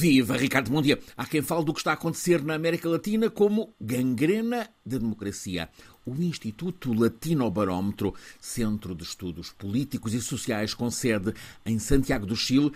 Viva 0.00 0.36
Ricardo 0.36 0.70
Bom 0.70 0.80
dia. 0.80 0.96
Há 1.16 1.26
quem 1.26 1.42
fale 1.42 1.64
do 1.64 1.74
que 1.74 1.80
está 1.80 1.90
a 1.90 1.94
acontecer 1.94 2.40
na 2.44 2.54
América 2.54 2.88
Latina 2.88 3.28
como 3.28 3.74
gangrena 3.80 4.70
da 4.86 4.96
democracia. 4.96 5.68
O 6.06 6.14
Instituto 6.14 6.92
Latinobarómetro, 6.92 8.14
Centro 8.40 8.94
de 8.94 9.02
Estudos 9.02 9.50
Políticos 9.50 10.14
e 10.14 10.20
Sociais 10.20 10.72
com 10.72 10.88
sede 10.88 11.34
em 11.66 11.80
Santiago 11.80 12.26
do 12.26 12.36
Chile, 12.36 12.70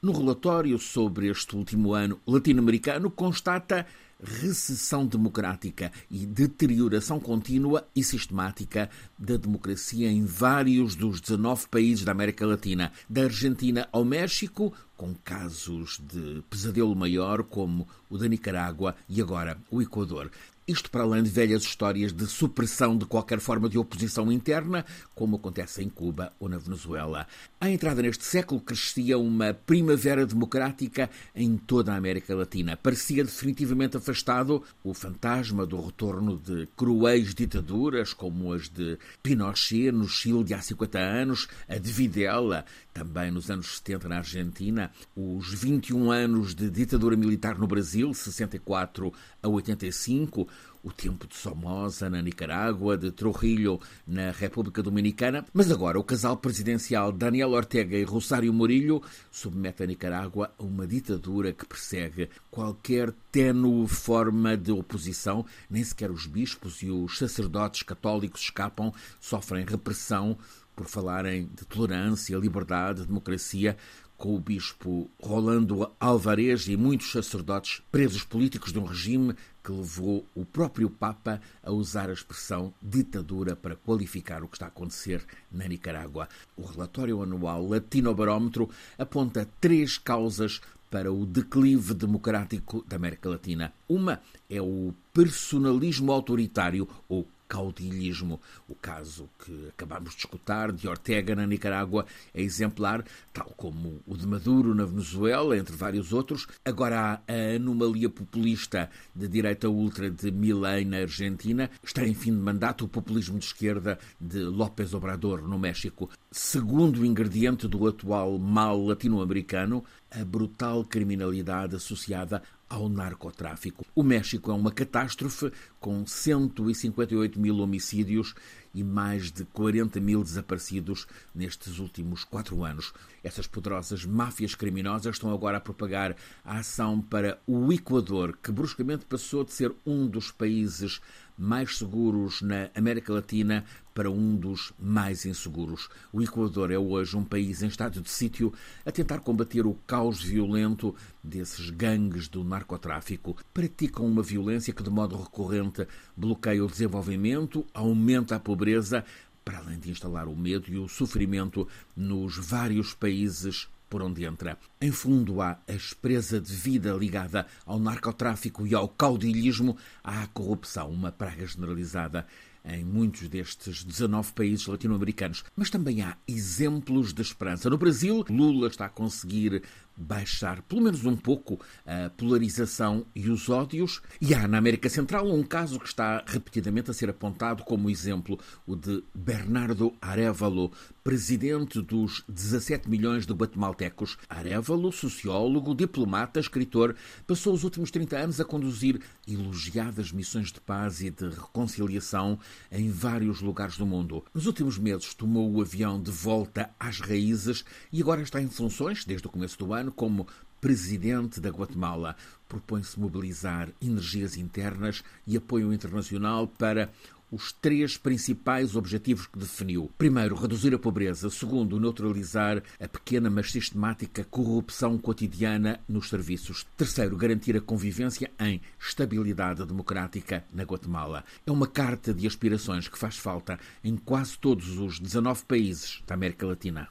no 0.00 0.12
relatório 0.12 0.78
sobre 0.78 1.28
este 1.28 1.56
último 1.56 1.92
ano 1.92 2.20
latino-americano, 2.26 3.10
constata 3.10 3.86
recessão 4.22 5.06
democrática 5.06 5.92
e 6.10 6.26
deterioração 6.26 7.20
contínua 7.20 7.86
e 7.94 8.02
sistemática 8.02 8.90
da 9.16 9.36
democracia 9.36 10.10
em 10.10 10.24
vários 10.24 10.96
dos 10.96 11.20
19 11.20 11.68
países 11.68 12.04
da 12.04 12.12
América 12.12 12.44
Latina, 12.44 12.92
da 13.08 13.24
Argentina 13.24 13.88
ao 13.92 14.04
México, 14.04 14.72
com 14.96 15.14
casos 15.24 16.00
de 16.02 16.42
pesadelo 16.50 16.94
maior 16.96 17.44
como 17.44 17.86
o 18.10 18.18
da 18.18 18.26
Nicarágua 18.26 18.96
e 19.08 19.20
agora 19.20 19.56
o 19.70 19.80
Equador. 19.80 20.30
Isto 20.68 20.90
para 20.90 21.02
além 21.02 21.22
de 21.22 21.30
velhas 21.30 21.62
histórias 21.62 22.12
de 22.12 22.26
supressão 22.26 22.94
de 22.94 23.06
qualquer 23.06 23.40
forma 23.40 23.70
de 23.70 23.78
oposição 23.78 24.30
interna, 24.30 24.84
como 25.14 25.36
acontece 25.36 25.82
em 25.82 25.88
Cuba 25.88 26.30
ou 26.38 26.46
na 26.46 26.58
Venezuela. 26.58 27.26
À 27.58 27.70
entrada 27.70 28.02
neste 28.02 28.26
século 28.26 28.60
crescia 28.60 29.16
uma 29.16 29.54
primavera 29.54 30.26
democrática 30.26 31.08
em 31.34 31.56
toda 31.56 31.94
a 31.94 31.96
América 31.96 32.34
Latina. 32.34 32.76
Parecia 32.76 33.24
definitivamente 33.24 33.96
afastado 33.96 34.62
o 34.84 34.92
fantasma 34.92 35.64
do 35.64 35.80
retorno 35.80 36.36
de 36.36 36.68
cruéis 36.76 37.34
ditaduras, 37.34 38.12
como 38.12 38.52
as 38.52 38.68
de 38.68 38.98
Pinochet 39.22 39.90
no 39.90 40.06
Chile 40.06 40.44
de 40.44 40.52
há 40.52 40.60
50 40.60 40.98
anos, 40.98 41.48
a 41.66 41.78
de 41.78 41.90
Videla 41.90 42.66
também 42.98 43.30
nos 43.30 43.48
anos 43.48 43.76
70 43.76 44.08
na 44.08 44.16
Argentina, 44.18 44.90
os 45.14 45.54
21 45.54 46.10
anos 46.10 46.52
de 46.52 46.68
ditadura 46.68 47.16
militar 47.16 47.56
no 47.56 47.66
Brasil, 47.66 48.12
64 48.12 49.12
a 49.40 49.48
85, 49.48 50.48
o 50.82 50.92
tempo 50.92 51.26
de 51.26 51.36
Somoza 51.36 52.08
na 52.08 52.22
Nicarágua, 52.22 52.96
de 52.96 53.10
Trujillo 53.10 53.80
na 54.06 54.30
República 54.30 54.82
Dominicana, 54.82 55.44
mas 55.52 55.70
agora 55.70 55.98
o 55.98 56.04
casal 56.04 56.36
presidencial 56.36 57.12
Daniel 57.12 57.50
Ortega 57.50 57.96
e 57.96 58.04
Rosário 58.04 58.52
Murillo 58.52 59.02
submete 59.30 59.82
a 59.82 59.86
Nicarágua 59.86 60.52
a 60.58 60.62
uma 60.62 60.86
ditadura 60.86 61.52
que 61.52 61.66
persegue 61.66 62.30
qualquer 62.50 63.12
tenue 63.30 63.86
forma 63.88 64.56
de 64.56 64.72
oposição, 64.72 65.44
nem 65.68 65.82
sequer 65.82 66.10
os 66.10 66.26
bispos 66.26 66.82
e 66.82 66.90
os 66.90 67.18
sacerdotes 67.18 67.82
católicos 67.82 68.40
escapam, 68.42 68.92
sofrem 69.20 69.64
repressão 69.64 70.38
por 70.78 70.86
falarem 70.86 71.50
de 71.56 71.64
tolerância, 71.64 72.36
liberdade, 72.36 73.04
democracia, 73.04 73.76
com 74.16 74.36
o 74.36 74.38
bispo 74.38 75.10
Rolando 75.20 75.90
Alvarez 75.98 76.68
e 76.68 76.76
muitos 76.76 77.10
sacerdotes 77.10 77.82
presos 77.90 78.22
políticos 78.22 78.72
de 78.72 78.78
um 78.78 78.84
regime 78.84 79.34
que 79.62 79.72
levou 79.72 80.24
o 80.36 80.44
próprio 80.44 80.88
Papa 80.88 81.40
a 81.64 81.72
usar 81.72 82.10
a 82.10 82.12
expressão 82.12 82.72
ditadura 82.80 83.56
para 83.56 83.74
qualificar 83.74 84.44
o 84.44 84.48
que 84.48 84.54
está 84.54 84.66
a 84.66 84.68
acontecer 84.68 85.24
na 85.50 85.66
Nicarágua. 85.66 86.28
O 86.56 86.62
relatório 86.62 87.20
anual 87.20 87.66
Latinobarómetro 87.66 88.70
aponta 88.96 89.48
três 89.60 89.98
causas 89.98 90.60
para 90.88 91.12
o 91.12 91.26
declive 91.26 91.92
democrático 91.92 92.84
da 92.86 92.96
América 92.96 93.28
Latina. 93.28 93.72
Uma 93.88 94.20
é 94.48 94.62
o 94.62 94.94
personalismo 95.12 96.12
autoritário 96.12 96.88
ou 97.08 97.26
caudilhismo. 97.48 98.40
O 98.68 98.74
caso 98.74 99.28
que 99.44 99.68
acabamos 99.70 100.12
de 100.12 100.18
escutar 100.18 100.70
de 100.70 100.86
Ortega 100.86 101.34
na 101.34 101.46
Nicarágua 101.46 102.06
é 102.34 102.42
exemplar, 102.42 103.04
tal 103.32 103.52
como 103.56 104.00
o 104.06 104.16
de 104.16 104.26
Maduro 104.26 104.74
na 104.74 104.84
Venezuela, 104.84 105.56
entre 105.56 105.74
vários 105.74 106.12
outros. 106.12 106.46
Agora 106.64 107.22
há 107.26 107.32
a 107.32 107.56
anomalia 107.56 108.10
populista 108.10 108.90
de 109.14 109.26
direita 109.26 109.68
ultra 109.68 110.10
de 110.10 110.30
Milei 110.30 110.84
na 110.84 110.98
Argentina. 110.98 111.70
Está 111.82 112.06
em 112.06 112.14
fim 112.14 112.32
de 112.32 112.40
mandato 112.40 112.84
o 112.84 112.88
populismo 112.88 113.38
de 113.38 113.46
esquerda 113.46 113.98
de 114.20 114.40
López 114.40 114.92
Obrador 114.92 115.42
no 115.42 115.58
México. 115.58 116.10
Segundo 116.30 117.04
ingrediente 117.04 117.66
do 117.66 117.86
atual 117.86 118.38
mal 118.38 118.84
latino-americano, 118.84 119.84
a 120.10 120.24
brutal 120.24 120.84
criminalidade 120.84 121.76
associada 121.76 122.42
ao 122.68 122.88
narcotráfico. 122.88 123.84
O 123.94 124.02
México 124.02 124.50
é 124.50 124.54
uma 124.54 124.70
catástrofe 124.70 125.50
com 125.80 126.06
158 126.06 127.40
mil 127.40 127.58
homicídios 127.58 128.34
e 128.74 128.84
mais 128.84 129.32
de 129.32 129.44
40 129.46 129.98
mil 130.00 130.22
desaparecidos 130.22 131.06
nestes 131.34 131.78
últimos 131.78 132.24
quatro 132.24 132.62
anos. 132.62 132.92
Essas 133.24 133.46
poderosas 133.46 134.04
máfias 134.04 134.54
criminosas 134.54 135.16
estão 135.16 135.32
agora 135.32 135.56
a 135.56 135.60
propagar 135.60 136.14
a 136.44 136.58
ação 136.58 137.00
para 137.00 137.40
o 137.46 137.72
Equador, 137.72 138.38
que 138.42 138.52
bruscamente 138.52 139.06
passou 139.06 139.44
de 139.44 139.52
ser 139.52 139.74
um 139.86 140.06
dos 140.06 140.30
países 140.30 141.00
mais 141.38 141.78
seguros 141.78 142.42
na 142.42 142.68
América 142.74 143.12
Latina 143.12 143.64
para 143.94 144.10
um 144.10 144.36
dos 144.36 144.72
mais 144.78 145.24
inseguros. 145.24 145.88
O 146.12 146.20
Equador 146.20 146.70
é 146.70 146.78
hoje 146.78 147.16
um 147.16 147.24
país 147.24 147.62
em 147.62 147.68
estado 147.68 148.00
de 148.00 148.10
sítio 148.10 148.52
a 148.84 148.90
tentar 148.90 149.20
combater 149.20 149.64
o 149.64 149.74
caos 149.86 150.22
violento 150.22 150.94
desses 151.22 151.70
gangues 151.70 152.28
do 152.28 152.42
narcotráfico. 152.42 153.36
Praticam 153.54 154.06
uma 154.06 154.22
violência 154.22 154.72
que, 154.72 154.82
de 154.82 154.90
modo 154.90 155.16
recorrente, 155.16 155.86
bloqueia 156.16 156.64
o 156.64 156.68
desenvolvimento, 156.68 157.64
aumenta 157.72 158.36
a 158.36 158.40
pobreza, 158.40 159.04
para 159.44 159.58
além 159.58 159.78
de 159.78 159.90
instalar 159.90 160.28
o 160.28 160.36
medo 160.36 160.70
e 160.70 160.78
o 160.78 160.88
sofrimento 160.88 161.66
nos 161.96 162.36
vários 162.36 162.94
países 162.94 163.68
por 163.88 164.02
onde 164.02 164.24
entra. 164.24 164.58
Em 164.80 164.90
fundo, 164.90 165.40
há 165.40 165.58
a 165.66 165.72
espresa 165.72 166.40
de 166.40 166.52
vida 166.52 166.92
ligada 166.92 167.46
ao 167.64 167.78
narcotráfico 167.78 168.66
e 168.66 168.74
ao 168.74 168.88
caudilhismo, 168.88 169.76
há 170.02 170.22
a 170.22 170.26
corrupção, 170.28 170.90
uma 170.90 171.10
praga 171.10 171.46
generalizada 171.46 172.26
em 172.64 172.84
muitos 172.84 173.28
destes 173.28 173.82
19 173.82 174.32
países 174.32 174.66
latino-americanos. 174.66 175.44
Mas 175.56 175.70
também 175.70 176.02
há 176.02 176.16
exemplos 176.26 177.12
de 177.12 177.22
esperança. 177.22 177.70
No 177.70 177.78
Brasil, 177.78 178.24
Lula 178.28 178.68
está 178.68 178.86
a 178.86 178.90
conseguir 178.90 179.62
baixar, 179.98 180.62
pelo 180.62 180.82
menos 180.82 181.04
um 181.04 181.16
pouco, 181.16 181.60
a 181.84 182.08
polarização 182.10 183.04
e 183.14 183.28
os 183.28 183.48
ódios. 183.48 184.00
E 184.20 184.34
há 184.34 184.46
na 184.46 184.58
América 184.58 184.88
Central 184.88 185.26
um 185.26 185.42
caso 185.42 185.80
que 185.80 185.88
está 185.88 186.24
repetidamente 186.26 186.90
a 186.90 186.94
ser 186.94 187.10
apontado 187.10 187.64
como 187.64 187.90
exemplo, 187.90 188.38
o 188.66 188.76
de 188.76 189.02
Bernardo 189.12 189.92
Arevalo, 190.00 190.70
presidente 191.02 191.80
dos 191.80 192.22
17 192.28 192.88
milhões 192.88 193.26
de 193.26 193.32
guatemaltecos. 193.32 194.18
Arevalo, 194.28 194.92
sociólogo, 194.92 195.74
diplomata, 195.74 196.38
escritor, 196.38 196.94
passou 197.26 197.54
os 197.54 197.64
últimos 197.64 197.90
30 197.90 198.16
anos 198.16 198.40
a 198.40 198.44
conduzir 198.44 199.00
elogiadas 199.26 200.12
missões 200.12 200.52
de 200.52 200.60
paz 200.60 201.00
e 201.00 201.10
de 201.10 201.28
reconciliação 201.28 202.38
em 202.70 202.90
vários 202.90 203.40
lugares 203.40 203.76
do 203.76 203.86
mundo. 203.86 204.24
Nos 204.34 204.46
últimos 204.46 204.78
meses 204.78 205.14
tomou 205.14 205.50
o 205.50 205.60
avião 205.60 206.00
de 206.00 206.10
volta 206.10 206.70
às 206.78 207.00
raízes 207.00 207.64
e 207.92 208.00
agora 208.00 208.22
está 208.22 208.40
em 208.40 208.48
funções, 208.48 209.04
desde 209.04 209.26
o 209.26 209.30
começo 209.30 209.58
do 209.58 209.72
ano, 209.72 209.87
como 209.90 210.26
presidente 210.60 211.40
da 211.40 211.50
Guatemala, 211.50 212.16
propõe-se 212.48 212.98
mobilizar 212.98 213.68
energias 213.80 214.36
internas 214.36 215.04
e 215.26 215.36
apoio 215.36 215.72
internacional 215.72 216.46
para 216.46 216.90
os 217.30 217.52
três 217.52 217.96
principais 217.96 218.74
objetivos 218.74 219.26
que 219.26 219.38
definiu. 219.38 219.90
Primeiro, 219.98 220.34
reduzir 220.34 220.74
a 220.74 220.78
pobreza. 220.78 221.30
Segundo, 221.30 221.78
neutralizar 221.78 222.62
a 222.80 222.88
pequena 222.88 223.28
mas 223.28 223.52
sistemática 223.52 224.24
corrupção 224.24 224.96
cotidiana 224.98 225.80
nos 225.88 226.08
serviços. 226.08 226.66
Terceiro, 226.76 227.16
garantir 227.16 227.56
a 227.56 227.60
convivência 227.60 228.30
em 228.40 228.60
estabilidade 228.80 229.64
democrática 229.64 230.44
na 230.52 230.62
Guatemala. 230.62 231.24
É 231.46 231.50
uma 231.50 231.66
carta 231.66 232.14
de 232.14 232.26
aspirações 232.26 232.88
que 232.88 232.98
faz 232.98 233.16
falta 233.16 233.58
em 233.84 233.96
quase 233.96 234.38
todos 234.38 234.78
os 234.78 234.98
19 234.98 235.44
países 235.44 236.02
da 236.06 236.14
América 236.14 236.46
Latina. 236.46 236.88